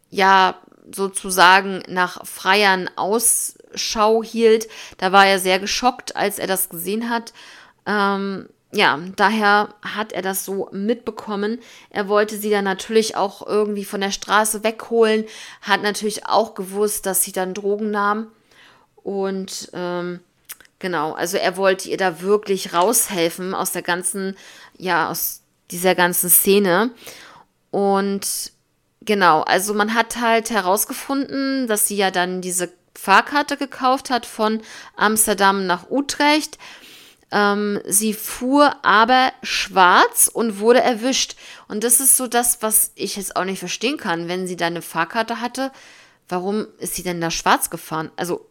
ja 0.10 0.60
sozusagen 0.94 1.84
nach 1.88 2.26
Freiern 2.26 2.90
Ausschau 2.96 4.24
hielt. 4.24 4.68
Da 4.98 5.12
war 5.12 5.26
er 5.26 5.40
sehr 5.40 5.60
geschockt, 5.60 6.16
als 6.16 6.40
er 6.40 6.48
das 6.48 6.70
gesehen 6.70 7.10
hat. 7.10 7.34
Ähm, 7.86 8.48
ja, 8.72 9.00
daher 9.16 9.70
hat 9.82 10.12
er 10.12 10.22
das 10.22 10.44
so 10.44 10.70
mitbekommen. 10.72 11.60
Er 11.90 12.10
wollte 12.10 12.38
sie 12.38 12.50
dann 12.50 12.66
natürlich 12.66 13.16
auch 13.16 13.46
irgendwie 13.46 13.86
von 13.86 14.02
der 14.02 14.12
Straße 14.12 14.64
wegholen, 14.64 15.26
hat 15.62 15.82
natürlich 15.82 16.28
auch 16.28 16.56
gewusst, 16.56 17.06
dass 17.06 17.24
sie 17.24 17.32
dann 17.32 17.54
Drogen 17.54 17.92
nahm. 17.92 18.28
Und 18.98 19.70
ähm, 19.74 20.20
genau, 20.80 21.14
also 21.14 21.38
er 21.38 21.58
wollte 21.58 21.90
ihr 21.90 21.98
da 21.98 22.22
wirklich 22.22 22.74
raushelfen 22.74 23.54
aus 23.54 23.72
der 23.72 23.82
ganzen, 23.82 24.36
ja, 24.78 25.10
aus 25.10 25.42
dieser 25.72 25.96
ganzen 25.96 26.30
Szene. 26.30 26.92
Und 27.72 28.52
Genau, 29.06 29.42
also 29.42 29.74
man 29.74 29.94
hat 29.94 30.20
halt 30.20 30.50
herausgefunden, 30.50 31.68
dass 31.68 31.88
sie 31.88 31.96
ja 31.96 32.10
dann 32.10 32.42
diese 32.42 32.74
Fahrkarte 32.96 33.56
gekauft 33.56 34.10
hat 34.10 34.26
von 34.26 34.62
Amsterdam 34.96 35.68
nach 35.68 35.90
Utrecht. 35.92 36.58
Ähm, 37.32 37.80
sie 37.86 38.14
fuhr 38.14 38.84
aber 38.84 39.32
schwarz 39.44 40.30
und 40.32 40.60
wurde 40.60 40.82
erwischt. 40.82 41.36
Und 41.68 41.84
das 41.84 42.00
ist 42.00 42.18
so 42.18 42.28
das, 42.28 42.62
was 42.62 42.92
ich 42.96 43.16
jetzt 43.18 43.36
auch 43.36 43.46
nicht 43.46 43.60
verstehen 43.60 43.98
kann. 43.98 44.28
Wenn 44.28 44.48
sie 44.48 44.56
da 44.56 44.68
eine 44.68 44.82
Fahrkarte 44.82 45.40
hatte, 45.40 45.72
warum 46.28 46.68
ist 46.80 46.96
sie 46.96 47.04
denn 47.04 47.22
da 47.22 47.30
schwarz 47.30 47.70
gefahren? 47.70 48.12
Also, 48.16 48.48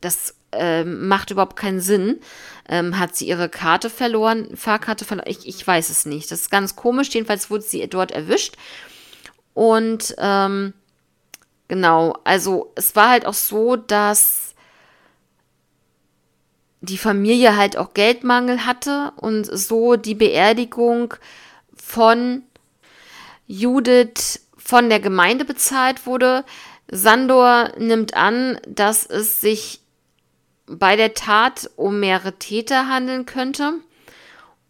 das 0.00 0.34
äh, 0.52 0.84
macht 0.84 1.30
überhaupt 1.30 1.56
keinen 1.56 1.80
Sinn. 1.80 2.20
Ähm, 2.68 2.98
hat 2.98 3.14
sie 3.14 3.28
ihre 3.28 3.48
Karte 3.48 3.90
verloren, 3.90 4.56
Fahrkarte 4.56 5.04
verloren? 5.04 5.28
Ich, 5.28 5.46
ich 5.46 5.64
weiß 5.64 5.90
es 5.90 6.06
nicht. 6.06 6.30
Das 6.30 6.40
ist 6.40 6.50
ganz 6.50 6.76
komisch. 6.76 7.10
Jedenfalls 7.10 7.50
wurde 7.50 7.64
sie 7.64 7.86
dort 7.88 8.10
erwischt. 8.10 8.56
Und 9.54 10.14
ähm, 10.18 10.74
genau, 11.68 12.18
also 12.24 12.72
es 12.74 12.94
war 12.96 13.10
halt 13.10 13.26
auch 13.26 13.34
so, 13.34 13.76
dass 13.76 14.54
die 16.80 16.98
Familie 16.98 17.56
halt 17.56 17.76
auch 17.76 17.94
Geldmangel 17.94 18.66
hatte 18.66 19.12
und 19.16 19.44
so 19.44 19.96
die 19.96 20.14
Beerdigung 20.14 21.14
von 21.74 22.42
Judith 23.46 24.40
von 24.56 24.88
der 24.88 25.00
Gemeinde 25.00 25.44
bezahlt 25.44 26.06
wurde. 26.06 26.44
Sandor 26.90 27.72
nimmt 27.78 28.14
an, 28.14 28.58
dass 28.66 29.06
es 29.06 29.40
sich 29.40 29.80
bei 30.66 30.96
der 30.96 31.14
Tat 31.14 31.70
um 31.76 32.00
mehrere 32.00 32.38
Täter 32.38 32.88
handeln 32.88 33.26
könnte. 33.26 33.74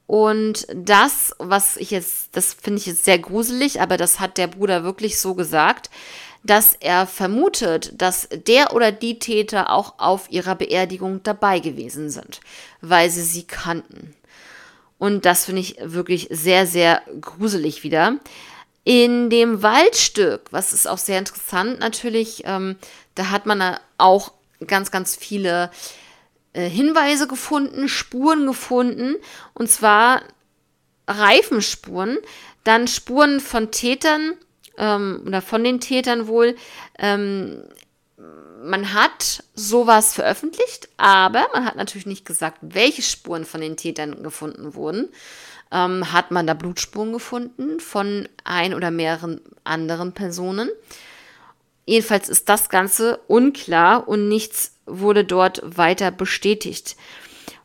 Und 0.06 0.66
das, 0.74 1.34
was 1.38 1.76
ich 1.76 1.90
jetzt, 1.90 2.36
das 2.36 2.54
finde 2.54 2.80
ich 2.80 2.86
jetzt 2.86 3.04
sehr 3.04 3.18
gruselig, 3.18 3.80
aber 3.80 3.96
das 3.96 4.20
hat 4.20 4.36
der 4.36 4.48
Bruder 4.48 4.84
wirklich 4.84 5.18
so 5.18 5.34
gesagt, 5.34 5.90
dass 6.42 6.74
er 6.78 7.06
vermutet, 7.06 7.92
dass 8.00 8.28
der 8.30 8.74
oder 8.74 8.92
die 8.92 9.18
Täter 9.18 9.70
auch 9.70 9.94
auf 9.98 10.30
ihrer 10.30 10.54
Beerdigung 10.54 11.22
dabei 11.22 11.58
gewesen 11.58 12.10
sind, 12.10 12.40
weil 12.82 13.08
sie 13.08 13.22
sie 13.22 13.44
kannten. 13.44 14.14
Und 14.98 15.24
das 15.24 15.46
finde 15.46 15.62
ich 15.62 15.76
wirklich 15.80 16.28
sehr, 16.30 16.66
sehr 16.66 17.02
gruselig 17.20 17.82
wieder. 17.82 18.18
In 18.84 19.30
dem 19.30 19.62
Waldstück, 19.62 20.42
was 20.50 20.74
ist 20.74 20.86
auch 20.86 20.98
sehr 20.98 21.18
interessant 21.18 21.80
natürlich, 21.80 22.42
ähm, 22.44 22.76
da 23.14 23.30
hat 23.30 23.46
man 23.46 23.78
auch 23.96 24.32
ganz, 24.66 24.90
ganz 24.90 25.16
viele 25.16 25.70
äh, 26.54 26.68
Hinweise 26.68 27.28
gefunden, 27.28 27.88
Spuren 27.88 28.46
gefunden, 28.46 29.16
und 29.52 29.70
zwar 29.70 30.22
Reifenspuren, 31.06 32.18
dann 32.64 32.88
Spuren 32.88 33.40
von 33.40 33.70
Tätern 33.70 34.34
ähm, 34.78 35.22
oder 35.26 35.42
von 35.42 35.62
den 35.62 35.80
Tätern 35.80 36.26
wohl. 36.26 36.56
Ähm, 36.98 37.62
man 38.62 38.94
hat 38.94 39.44
sowas 39.54 40.14
veröffentlicht, 40.14 40.88
aber 40.96 41.46
man 41.52 41.66
hat 41.66 41.76
natürlich 41.76 42.06
nicht 42.06 42.24
gesagt, 42.24 42.58
welche 42.62 43.02
Spuren 43.02 43.44
von 43.44 43.60
den 43.60 43.76
Tätern 43.76 44.22
gefunden 44.22 44.74
wurden. 44.74 45.10
Ähm, 45.70 46.12
hat 46.12 46.30
man 46.30 46.46
da 46.46 46.54
Blutspuren 46.54 47.12
gefunden 47.12 47.80
von 47.80 48.28
ein 48.44 48.74
oder 48.74 48.90
mehreren 48.90 49.40
anderen 49.64 50.12
Personen. 50.12 50.70
Jedenfalls 51.84 52.28
ist 52.28 52.48
das 52.48 52.70
Ganze 52.70 53.18
unklar 53.26 54.08
und 54.08 54.28
nichts 54.28 54.73
wurde 54.86 55.24
dort 55.24 55.60
weiter 55.64 56.10
bestätigt. 56.10 56.96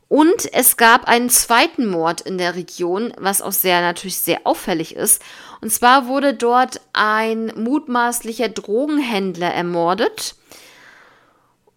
Und 0.08 0.52
es 0.54 0.76
gab 0.76 1.08
einen 1.08 1.30
zweiten 1.30 1.86
Mord 1.86 2.22
in 2.22 2.40
der 2.40 2.56
Region, 2.56 3.14
was 3.20 3.44
auch 3.44 3.52
sehr 3.52 3.82
natürlich 3.82 4.18
sehr 4.18 4.42
auffällig 4.44 4.96
ist. 4.96 5.22
Und 5.62 5.72
zwar 5.72 6.08
wurde 6.08 6.34
dort 6.34 6.82
ein 6.94 7.54
mutmaßlicher 7.56 8.50
Drogenhändler 8.50 9.54
ermordet. 9.54 10.36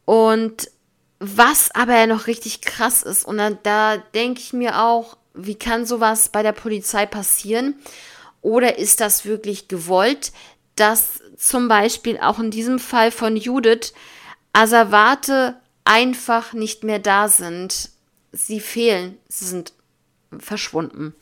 Und 0.06 0.70
was 1.18 1.70
aber 1.74 2.06
noch 2.06 2.26
richtig 2.26 2.62
krass 2.62 3.02
ist, 3.02 3.24
und 3.24 3.36
da, 3.36 3.50
da 3.50 3.98
denke 3.98 4.40
ich 4.40 4.54
mir 4.54 4.80
auch, 4.82 5.18
wie 5.34 5.54
kann 5.54 5.86
sowas 5.86 6.30
bei 6.30 6.42
der 6.42 6.52
Polizei 6.52 7.04
passieren? 7.04 7.76
Oder 8.40 8.78
ist 8.78 9.00
das 9.00 9.24
wirklich 9.24 9.68
gewollt, 9.68 10.32
dass 10.74 11.20
zum 11.36 11.68
Beispiel 11.68 12.18
auch 12.18 12.38
in 12.38 12.50
diesem 12.50 12.78
Fall 12.78 13.10
von 13.10 13.36
Judith 13.36 13.92
Asservate 14.52 15.56
einfach 15.84 16.52
nicht 16.52 16.84
mehr 16.84 16.98
da 16.98 17.28
sind. 17.28 17.90
Sie 18.32 18.60
fehlen, 18.60 19.18
sie 19.28 19.46
sind 19.46 19.72
verschwunden. 20.38 21.14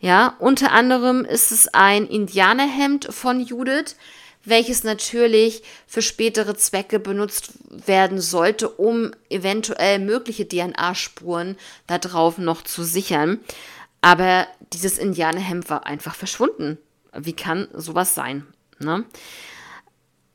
Ja, 0.00 0.36
unter 0.38 0.72
anderem 0.72 1.24
ist 1.24 1.52
es 1.52 1.68
ein 1.68 2.06
Indianerhemd 2.06 3.08
von 3.10 3.40
Judith, 3.40 3.96
welches 4.44 4.84
natürlich 4.84 5.62
für 5.86 6.02
spätere 6.02 6.54
Zwecke 6.54 7.00
benutzt 7.00 7.54
werden 7.68 8.20
sollte, 8.20 8.68
um 8.68 9.10
eventuell 9.28 9.98
mögliche 9.98 10.46
DNA-Spuren 10.46 11.56
da 11.86 11.98
drauf 11.98 12.38
noch 12.38 12.62
zu 12.62 12.84
sichern. 12.84 13.40
Aber 14.00 14.46
dieses 14.72 14.98
Indianerhemd 14.98 15.68
war 15.68 15.86
einfach 15.86 16.14
verschwunden. 16.14 16.78
Wie 17.12 17.32
kann 17.32 17.66
sowas 17.72 18.14
sein? 18.14 18.46
Ne? 18.78 19.04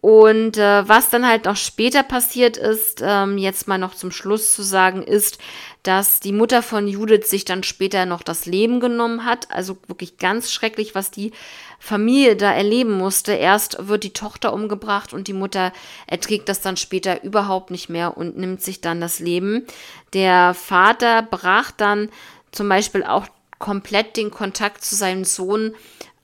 Und 0.01 0.57
äh, 0.57 0.87
was 0.89 1.09
dann 1.11 1.27
halt 1.27 1.45
noch 1.45 1.55
später 1.55 2.01
passiert 2.01 2.57
ist, 2.57 3.03
ähm, 3.05 3.37
jetzt 3.37 3.67
mal 3.67 3.77
noch 3.77 3.93
zum 3.93 4.09
Schluss 4.11 4.51
zu 4.51 4.63
sagen, 4.63 5.03
ist, 5.03 5.37
dass 5.83 6.19
die 6.19 6.31
Mutter 6.31 6.63
von 6.63 6.87
Judith 6.87 7.29
sich 7.29 7.45
dann 7.45 7.61
später 7.61 8.07
noch 8.07 8.23
das 8.23 8.47
Leben 8.47 8.79
genommen 8.79 9.25
hat. 9.25 9.51
Also 9.51 9.77
wirklich 9.85 10.17
ganz 10.17 10.51
schrecklich, 10.51 10.95
was 10.95 11.11
die 11.11 11.31
Familie 11.77 12.35
da 12.35 12.51
erleben 12.51 12.97
musste. 12.97 13.33
Erst 13.33 13.87
wird 13.87 14.03
die 14.03 14.13
Tochter 14.13 14.53
umgebracht 14.53 15.13
und 15.13 15.27
die 15.27 15.33
Mutter 15.33 15.71
erträgt 16.07 16.49
das 16.49 16.61
dann 16.61 16.77
später 16.77 17.23
überhaupt 17.23 17.69
nicht 17.69 17.87
mehr 17.87 18.17
und 18.17 18.37
nimmt 18.37 18.63
sich 18.63 18.81
dann 18.81 19.01
das 19.01 19.19
Leben. 19.19 19.67
Der 20.13 20.55
Vater 20.55 21.21
brach 21.21 21.69
dann 21.69 22.09
zum 22.51 22.67
Beispiel 22.67 23.03
auch 23.03 23.27
komplett 23.59 24.17
den 24.17 24.31
Kontakt 24.31 24.83
zu 24.83 24.95
seinem 24.95 25.25
Sohn 25.25 25.75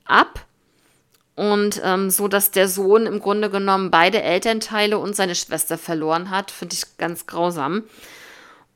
ab 0.04 0.47
und 1.38 1.80
ähm, 1.84 2.10
so, 2.10 2.26
dass 2.26 2.50
der 2.50 2.66
Sohn 2.66 3.06
im 3.06 3.20
Grunde 3.20 3.48
genommen 3.48 3.92
beide 3.92 4.20
Elternteile 4.22 4.98
und 4.98 5.14
seine 5.14 5.36
Schwester 5.36 5.78
verloren 5.78 6.30
hat, 6.30 6.50
finde 6.50 6.74
ich 6.74 6.96
ganz 6.96 7.28
grausam. 7.28 7.84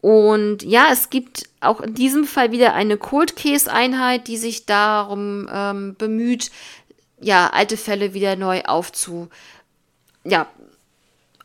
Und 0.00 0.62
ja, 0.62 0.86
es 0.92 1.10
gibt 1.10 1.48
auch 1.60 1.80
in 1.80 1.94
diesem 1.94 2.22
Fall 2.24 2.52
wieder 2.52 2.74
eine 2.74 2.98
Cold 2.98 3.34
Case 3.34 3.70
Einheit, 3.70 4.28
die 4.28 4.36
sich 4.36 4.64
darum 4.64 5.48
ähm, 5.52 5.96
bemüht, 5.98 6.52
ja, 7.20 7.50
alte 7.50 7.76
Fälle 7.76 8.14
wieder 8.14 8.36
neu 8.36 8.62
aufzu, 8.62 9.28
ja, 10.22 10.46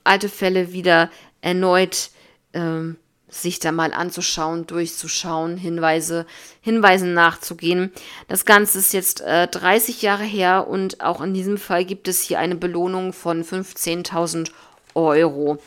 alte 0.04 0.30
Fälle 0.30 0.72
wieder 0.72 1.10
erneut 1.42 2.12
ähm, 2.54 2.96
sich 3.30 3.60
da 3.60 3.72
mal 3.72 3.94
anzuschauen, 3.94 4.68
durchzuschauen, 4.68 5.58
Hinweise, 5.58 6.26
Hinweisen 6.62 7.14
nachzugehen. 7.14 7.92
Das 8.28 8.46
Ganze 8.46 8.80
ist 8.80 8.94
jetzt 8.94 9.22
äh, 9.22 9.48
30 9.48 10.02
Jahre 10.02 10.24
her 10.24 10.68
und 10.68 11.02
auch 11.02 11.22
in 11.22 11.34
diesem 11.34 11.58
Fall 11.58 11.84
gibt 11.84 12.08
es 12.08 12.22
hier 12.22 12.40
eine 12.40 12.56
Belohnung 12.56 13.12
von 13.12 13.44
15.000 13.44 14.52
Euro. 14.96 15.58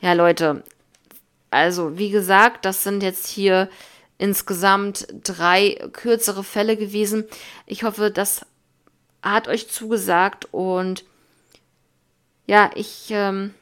Ja, 0.00 0.12
Leute, 0.12 0.64
also 1.50 1.96
wie 1.96 2.10
gesagt, 2.10 2.64
das 2.64 2.82
sind 2.82 3.02
jetzt 3.02 3.28
hier 3.28 3.68
insgesamt 4.18 5.06
drei 5.22 5.88
kürzere 5.92 6.42
Fälle 6.42 6.76
gewesen. 6.76 7.24
Ich 7.66 7.84
hoffe, 7.84 8.10
das 8.10 8.44
hat 9.22 9.48
euch 9.48 9.70
zugesagt 9.70 10.48
und 10.50 11.04
ja, 12.46 12.70
ich 12.74 13.06
ähm, 13.10 13.54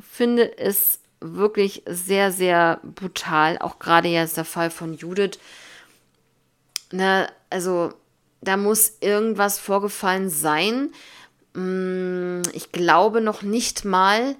finde 0.00 0.58
es 0.58 1.00
wirklich 1.20 1.82
sehr, 1.86 2.32
sehr 2.32 2.80
brutal. 2.82 3.58
Auch 3.58 3.78
gerade 3.78 4.08
jetzt 4.08 4.36
der 4.36 4.44
Fall 4.44 4.70
von 4.70 4.94
Judith. 4.94 5.38
Ne, 6.92 7.28
also 7.50 7.92
da 8.40 8.56
muss 8.56 8.94
irgendwas 9.00 9.58
vorgefallen 9.58 10.30
sein. 10.30 10.92
Mm, 11.54 12.42
ich 12.52 12.70
glaube 12.72 13.20
noch 13.20 13.42
nicht 13.42 13.84
mal, 13.84 14.36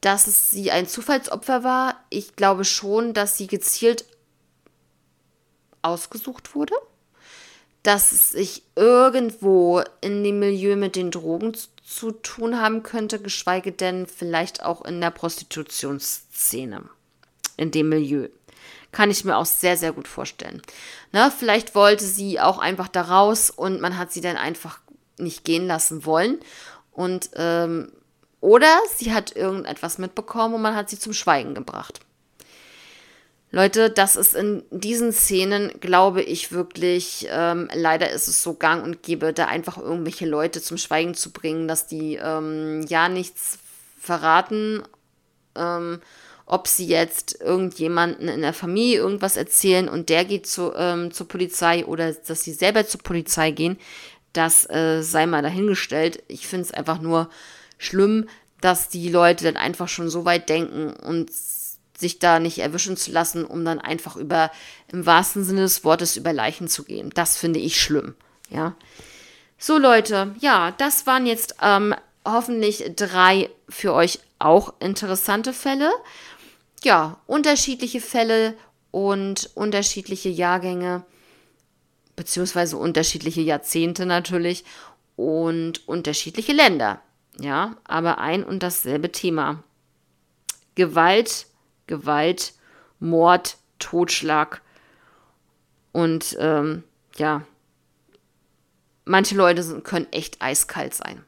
dass 0.00 0.26
es 0.26 0.50
sie 0.50 0.70
ein 0.70 0.86
Zufallsopfer 0.86 1.64
war. 1.64 1.96
Ich 2.10 2.36
glaube 2.36 2.64
schon, 2.64 3.12
dass 3.12 3.36
sie 3.36 3.46
gezielt 3.46 4.04
ausgesucht 5.82 6.54
wurde. 6.54 6.74
Dass 7.82 8.12
es 8.12 8.30
sich 8.30 8.62
irgendwo 8.76 9.82
in 10.00 10.22
dem 10.22 10.38
Milieu 10.38 10.76
mit 10.76 10.96
den 10.96 11.10
Drogen 11.10 11.54
zu 11.82 12.12
tun 12.12 12.60
haben 12.60 12.82
könnte, 12.82 13.20
geschweige 13.20 13.72
denn 13.72 14.06
vielleicht 14.06 14.62
auch 14.62 14.84
in 14.84 15.00
der 15.00 15.10
Prostitutionsszene, 15.10 16.82
in 17.56 17.70
dem 17.70 17.88
Milieu. 17.88 18.28
Kann 18.92 19.10
ich 19.10 19.24
mir 19.24 19.36
auch 19.36 19.46
sehr, 19.46 19.76
sehr 19.76 19.92
gut 19.92 20.08
vorstellen. 20.08 20.62
Ne, 21.12 21.32
vielleicht 21.36 21.74
wollte 21.74 22.04
sie 22.04 22.40
auch 22.40 22.58
einfach 22.58 22.88
da 22.88 23.02
raus 23.02 23.50
und 23.50 23.80
man 23.80 23.96
hat 23.96 24.12
sie 24.12 24.20
dann 24.20 24.36
einfach 24.36 24.80
nicht 25.16 25.44
gehen 25.44 25.66
lassen 25.66 26.04
wollen. 26.04 26.40
Und 26.92 27.30
ähm, 27.34 27.92
oder 28.40 28.80
sie 28.96 29.12
hat 29.12 29.36
irgendetwas 29.36 29.98
mitbekommen 29.98 30.54
und 30.54 30.62
man 30.62 30.74
hat 30.74 30.90
sie 30.90 30.98
zum 30.98 31.12
Schweigen 31.12 31.54
gebracht. 31.54 32.00
Leute, 33.52 33.90
das 33.90 34.14
ist 34.14 34.36
in 34.36 34.62
diesen 34.70 35.12
Szenen, 35.12 35.72
glaube 35.80 36.22
ich 36.22 36.52
wirklich, 36.52 37.26
ähm, 37.30 37.68
leider 37.74 38.10
ist 38.10 38.28
es 38.28 38.42
so 38.42 38.54
gang 38.54 38.84
und 38.84 39.02
gäbe, 39.02 39.32
da 39.32 39.46
einfach 39.46 39.76
irgendwelche 39.76 40.26
Leute 40.26 40.62
zum 40.62 40.78
Schweigen 40.78 41.14
zu 41.14 41.32
bringen, 41.32 41.66
dass 41.66 41.88
die 41.88 42.14
ähm, 42.14 42.86
ja 42.88 43.08
nichts 43.08 43.58
verraten, 43.98 44.84
ähm, 45.56 46.00
ob 46.46 46.68
sie 46.68 46.86
jetzt 46.86 47.40
irgendjemanden 47.40 48.28
in 48.28 48.40
der 48.40 48.52
Familie 48.52 48.98
irgendwas 48.98 49.36
erzählen 49.36 49.88
und 49.88 50.08
der 50.08 50.24
geht 50.24 50.46
zu, 50.46 50.72
ähm, 50.76 51.12
zur 51.12 51.26
Polizei 51.26 51.84
oder 51.84 52.12
dass 52.12 52.44
sie 52.44 52.52
selber 52.52 52.86
zur 52.86 53.02
Polizei 53.02 53.50
gehen, 53.50 53.78
das 54.32 54.68
äh, 54.70 55.02
sei 55.02 55.26
mal 55.26 55.42
dahingestellt. 55.42 56.22
Ich 56.28 56.46
finde 56.46 56.66
es 56.66 56.74
einfach 56.74 57.00
nur 57.00 57.28
schlimm, 57.78 58.28
dass 58.60 58.88
die 58.88 59.08
Leute 59.08 59.44
dann 59.44 59.56
einfach 59.56 59.88
schon 59.88 60.08
so 60.08 60.24
weit 60.24 60.48
denken 60.48 60.92
und 60.92 61.30
sich 62.00 62.18
da 62.18 62.40
nicht 62.40 62.58
erwischen 62.58 62.96
zu 62.96 63.12
lassen, 63.12 63.44
um 63.44 63.64
dann 63.64 63.78
einfach 63.78 64.16
über, 64.16 64.50
im 64.92 65.06
wahrsten 65.06 65.44
Sinne 65.44 65.62
des 65.62 65.84
Wortes, 65.84 66.16
über 66.16 66.32
Leichen 66.32 66.68
zu 66.68 66.84
gehen. 66.84 67.10
Das 67.14 67.36
finde 67.36 67.60
ich 67.60 67.80
schlimm, 67.80 68.14
ja. 68.48 68.74
So 69.58 69.76
Leute, 69.76 70.34
ja, 70.40 70.70
das 70.72 71.06
waren 71.06 71.26
jetzt 71.26 71.56
ähm, 71.60 71.94
hoffentlich 72.24 72.92
drei 72.96 73.50
für 73.68 73.92
euch 73.92 74.20
auch 74.38 74.72
interessante 74.80 75.52
Fälle. 75.52 75.90
Ja, 76.82 77.18
unterschiedliche 77.26 78.00
Fälle 78.00 78.54
und 78.90 79.50
unterschiedliche 79.54 80.30
Jahrgänge, 80.30 81.04
beziehungsweise 82.16 82.78
unterschiedliche 82.78 83.42
Jahrzehnte 83.42 84.06
natürlich 84.06 84.64
und 85.16 85.86
unterschiedliche 85.86 86.52
Länder. 86.52 87.02
Ja, 87.38 87.76
aber 87.84 88.18
ein 88.18 88.44
und 88.44 88.62
dasselbe 88.62 89.12
Thema. 89.12 89.62
Gewalt 90.74 91.46
Gewalt, 91.90 92.54
Mord, 93.00 93.58
Totschlag 93.78 94.62
und 95.92 96.36
ähm, 96.38 96.84
ja, 97.16 97.42
manche 99.04 99.34
Leute 99.34 99.62
sind, 99.62 99.84
können 99.84 100.06
echt 100.12 100.40
eiskalt 100.40 100.94
sein. 100.94 101.24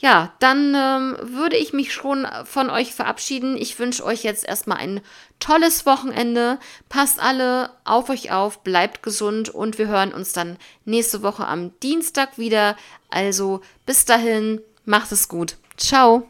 Ja, 0.00 0.32
dann 0.38 0.74
ähm, 0.74 1.16
würde 1.20 1.56
ich 1.56 1.74
mich 1.74 1.92
schon 1.92 2.26
von 2.44 2.70
euch 2.70 2.94
verabschieden. 2.94 3.58
Ich 3.58 3.78
wünsche 3.78 4.02
euch 4.02 4.22
jetzt 4.22 4.48
erstmal 4.48 4.78
ein 4.78 5.02
tolles 5.40 5.84
Wochenende. 5.84 6.58
Passt 6.88 7.20
alle 7.22 7.70
auf 7.84 8.08
euch 8.08 8.32
auf, 8.32 8.64
bleibt 8.64 9.02
gesund 9.02 9.50
und 9.50 9.76
wir 9.76 9.88
hören 9.88 10.14
uns 10.14 10.32
dann 10.32 10.56
nächste 10.86 11.22
Woche 11.22 11.46
am 11.46 11.78
Dienstag 11.80 12.38
wieder. 12.38 12.76
Also 13.10 13.60
bis 13.84 14.06
dahin, 14.06 14.62
macht 14.86 15.12
es 15.12 15.28
gut. 15.28 15.56
Ciao. 15.76 16.26